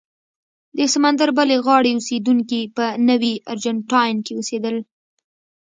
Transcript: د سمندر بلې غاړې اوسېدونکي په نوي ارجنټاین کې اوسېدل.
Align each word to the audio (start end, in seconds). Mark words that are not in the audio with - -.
د 0.77 0.79
سمندر 0.93 1.29
بلې 1.37 1.57
غاړې 1.65 1.91
اوسېدونکي 1.95 2.61
په 2.75 2.85
نوي 3.09 3.33
ارجنټاین 3.51 4.15
کې 4.25 4.33
اوسېدل. 4.35 4.75